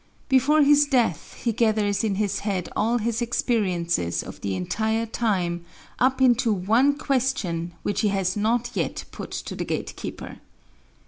[0.29, 5.63] Before his death he gathers in his head all his experiences of the entire time
[5.99, 10.39] up into one question which he has not yet put to the gatekeeper.